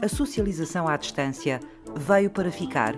[0.00, 1.58] A socialização à distância
[1.96, 2.94] veio para ficar.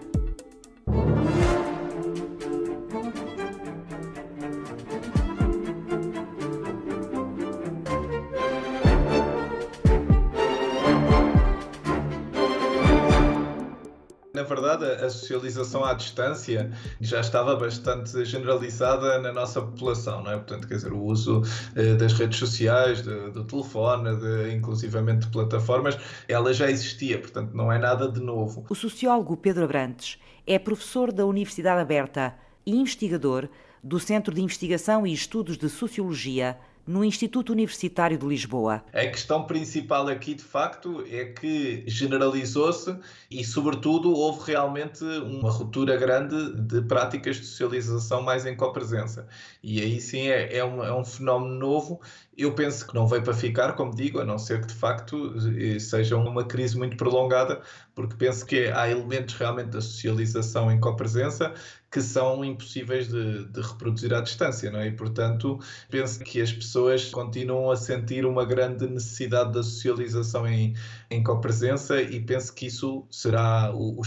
[14.55, 20.37] Verdade, a socialização à distância já estava bastante generalizada na nossa população, não é?
[20.37, 21.43] Portanto, quer dizer, o uso
[21.77, 25.97] eh, das redes sociais, do telefone, de, inclusivamente de plataformas,
[26.29, 28.65] ela já existia, portanto, não é nada de novo.
[28.69, 32.35] O sociólogo Pedro Abrantes é professor da Universidade Aberta
[32.67, 33.49] e investigador
[33.83, 36.59] do Centro de Investigação e Estudos de Sociologia
[36.91, 38.83] no Instituto Universitário de Lisboa.
[38.93, 42.97] A questão principal aqui, de facto, é que generalizou-se
[43.31, 49.29] e, sobretudo, houve realmente uma ruptura grande de práticas de socialização mais em copresença.
[49.63, 52.01] E aí sim é, é, um, é um fenómeno novo.
[52.37, 55.35] Eu penso que não veio para ficar, como digo, a não ser que de facto
[55.79, 57.61] seja uma crise muito prolongada,
[57.95, 61.55] porque penso que há elementos realmente da socialização em copresença
[61.91, 64.89] que são impossíveis de, de, reproduzir à distância, não é?
[64.89, 65.59] E, portanto,
[65.91, 70.75] penso que as pessoas continuam a sentir uma grande necessidade da socialização em,
[71.11, 74.03] em copresença e penso que isso será o, o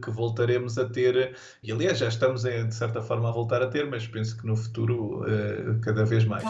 [0.00, 3.86] que voltaremos a ter, e aliás já estamos, de certa forma, a voltar a ter,
[3.86, 6.44] mas penso que no futuro uh, cada vez mais.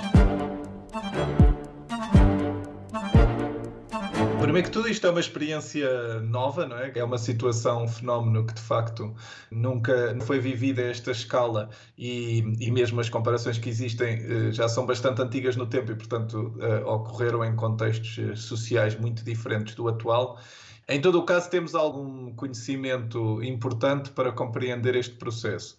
[4.40, 6.92] Primeiro que tudo, isto é uma experiência nova, não é?
[6.94, 9.14] É uma situação, um fenómeno que de facto
[9.50, 14.68] nunca foi vivida a esta escala e, e mesmo as comparações que existem eh, já
[14.68, 19.74] são bastante antigas no tempo e, portanto, eh, ocorreram em contextos eh, sociais muito diferentes
[19.74, 20.40] do atual.
[20.88, 25.76] Em todo o caso, temos algum conhecimento importante para compreender este processo.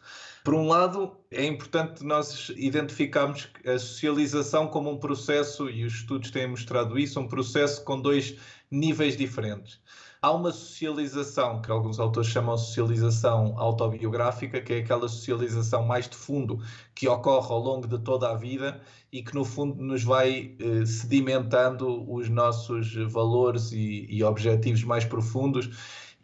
[0.50, 6.32] Por um lado, é importante nós identificarmos a socialização como um processo, e os estudos
[6.32, 8.36] têm mostrado isso, um processo com dois
[8.72, 9.80] níveis diferentes.
[10.20, 16.10] Há uma socialização, que alguns autores chamam de socialização autobiográfica, que é aquela socialização mais
[16.10, 16.60] de fundo
[16.96, 20.84] que ocorre ao longo de toda a vida e que, no fundo, nos vai eh,
[20.84, 25.70] sedimentando os nossos valores e, e objetivos mais profundos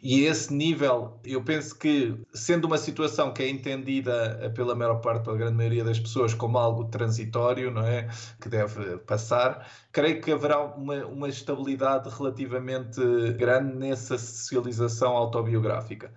[0.02, 5.24] e esse nível, eu penso que, sendo uma situação que é entendida pela maior parte,
[5.24, 8.08] pela grande maioria das pessoas, como algo transitório, não é?
[8.40, 13.00] Que deve passar, creio que haverá uma, uma estabilidade relativamente
[13.38, 16.12] grande nessa socialização autobiográfica.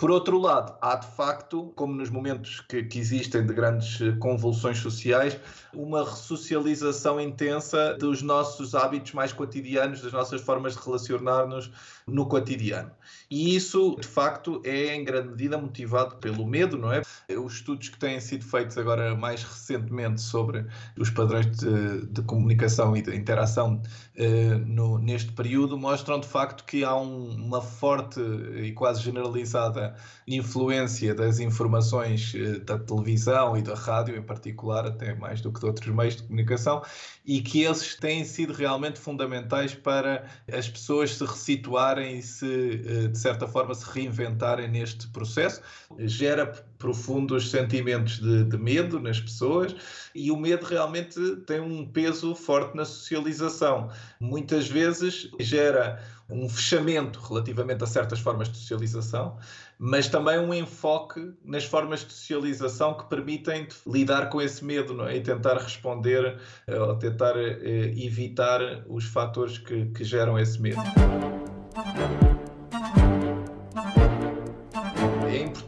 [0.00, 4.78] Por outro lado, há de facto, como nos momentos que, que, existem de grandes convulsões
[4.78, 5.38] sociais,
[5.74, 11.70] uma ressocialização intensa dos nossos hábitos mais cotidianos, das nossas formas de relacionar-nos
[12.06, 12.90] no cotidiano.
[13.30, 17.02] E isso, de facto, é em grande medida motivado pelo medo, não é?
[17.28, 20.66] Os estudos que têm sido feitos agora mais recentemente sobre
[20.98, 23.82] os padrões de, de comunicação e de interação
[24.16, 29.89] eh, no, neste período mostram, de facto, que há um, uma forte e quase generalizada
[30.26, 35.60] influência das informações eh, da televisão e da rádio, em particular, até mais do que
[35.60, 36.82] de outros meios de comunicação,
[37.24, 43.08] e que esses têm sido realmente fundamentais para as pessoas se resituarem e se, eh,
[43.08, 45.60] de certa forma, se reinventarem neste processo.
[45.98, 46.46] Gera
[46.78, 49.76] profundos sentimentos de, de medo nas pessoas
[50.14, 53.90] e o medo realmente tem um peso forte na socialização.
[54.18, 59.36] Muitas vezes gera um fechamento relativamente a certas formas de socialização,
[59.78, 65.16] mas também um enfoque nas formas de socialização que permitem lidar com esse medo é?
[65.16, 70.80] e tentar responder eh, ou tentar eh, evitar os fatores que, que geram esse medo.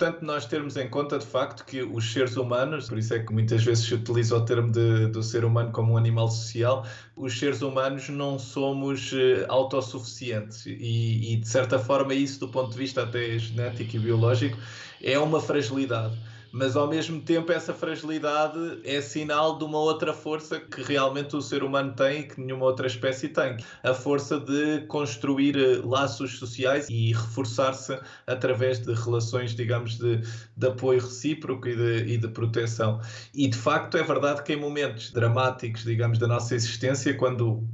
[0.02, 3.32] Importante nós termos em conta, de facto, que os seres humanos, por isso é que
[3.32, 7.38] muitas vezes se utiliza o termo de, do ser humano como um animal social, os
[7.38, 10.66] seres humanos não somos uh, autossuficientes.
[10.66, 14.58] E, e, de certa forma, isso, do ponto de vista até genético e biológico,
[15.00, 16.18] é uma fragilidade
[16.52, 21.40] mas ao mesmo tempo essa fragilidade é sinal de uma outra força que realmente o
[21.40, 23.56] ser humano tem e que nenhuma outra espécie tem.
[23.82, 30.20] A força de construir eh, laços sociais e reforçar-se através de relações, digamos, de,
[30.56, 33.00] de apoio recíproco e de, e de proteção.
[33.34, 37.66] E de facto é verdade que em momentos dramáticos, digamos, da nossa existência, quando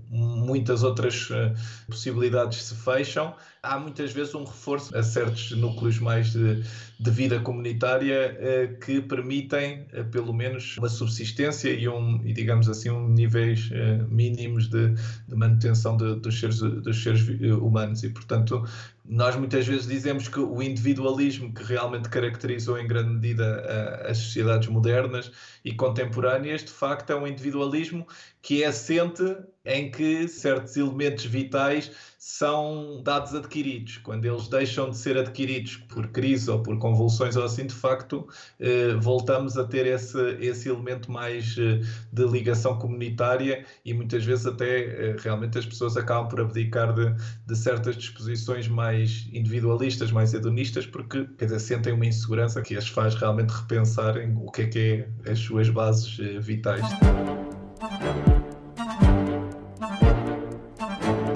[0.48, 1.54] muitas outras uh,
[1.86, 6.64] possibilidades se fecham, há muitas vezes um reforço a certos núcleos mais de,
[6.98, 12.68] de vida comunitária uh, que permitem, uh, pelo menos, uma subsistência e, um, e digamos
[12.68, 13.68] assim, um níveis
[14.08, 14.94] mínimos de,
[15.28, 17.28] de manutenção de, dos, seres, dos seres
[17.60, 18.02] humanos.
[18.02, 18.64] E, portanto,
[19.08, 24.68] nós muitas vezes dizemos que o individualismo que realmente caracterizou em grande medida as sociedades
[24.68, 25.32] modernas
[25.64, 28.06] e contemporâneas, de facto, é um individualismo
[28.42, 29.22] que é assente
[29.64, 33.98] em que certos elementos vitais são dados adquiridos.
[33.98, 38.26] Quando eles deixam de ser adquiridos por crise ou por convulsões ou assim, de facto,
[38.58, 41.80] eh, voltamos a ter esse, esse elemento mais eh,
[42.12, 47.14] de ligação comunitária e muitas vezes até eh, realmente as pessoas acabam por abdicar de,
[47.46, 48.97] de certas disposições mais
[49.32, 54.50] individualistas, mais hedonistas, porque quer dizer, sentem uma insegurança que as faz realmente repensarem o
[54.50, 56.84] que é que é as suas bases vitais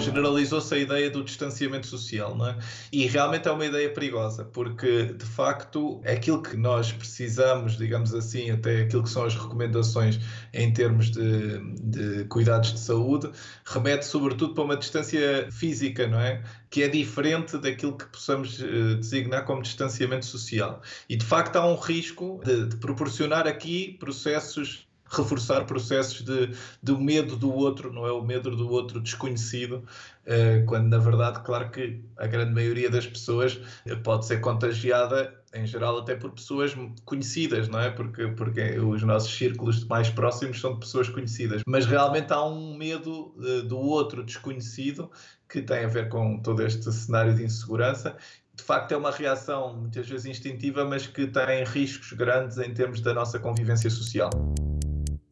[0.02, 2.58] generalizou-se a ideia do distanciamento social, não é?
[2.92, 8.50] E realmente é uma ideia perigosa, porque de facto aquilo que nós precisamos, digamos assim,
[8.50, 10.20] até aquilo que são as recomendações
[10.52, 13.30] em termos de, de cuidados de saúde,
[13.64, 16.42] remete sobretudo para uma distância física, não é?
[16.70, 20.82] Que é diferente daquilo que possamos uh, designar como distanciamento social.
[21.08, 26.92] E de facto há um risco de, de proporcionar aqui processos reforçar processos de, de
[26.92, 28.12] medo do outro, não é?
[28.12, 29.84] O medo do outro desconhecido,
[30.24, 33.60] eh, quando na verdade, claro que a grande maioria das pessoas
[34.02, 36.74] pode ser contagiada, em geral, até por pessoas
[37.04, 37.90] conhecidas, não é?
[37.90, 41.62] Porque, porque os nossos círculos mais próximos são de pessoas conhecidas.
[41.66, 45.10] Mas realmente há um medo eh, do outro desconhecido
[45.48, 48.16] que tem a ver com todo este cenário de insegurança
[48.54, 53.00] de facto é uma reação muitas vezes instintiva, mas que tem riscos grandes em termos
[53.00, 54.30] da nossa convivência social.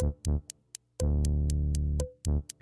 [0.00, 1.29] Thank you.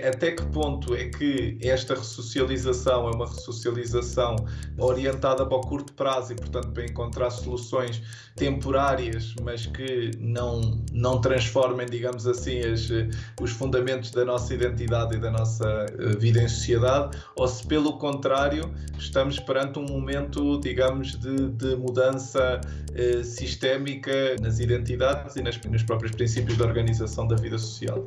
[0.01, 4.37] Até que ponto é que esta ressocialização é uma ressocialização
[4.79, 8.01] orientada para o curto prazo e, portanto, para encontrar soluções
[8.37, 10.61] temporárias, mas que não,
[10.93, 12.89] não transformem, digamos assim, as,
[13.41, 17.99] os fundamentos da nossa identidade e da nossa eh, vida em sociedade, ou se, pelo
[17.99, 22.61] contrário, estamos perante um momento, digamos, de, de mudança
[22.95, 28.05] eh, sistémica nas identidades e nas, nos próprios princípios da organização da vida social.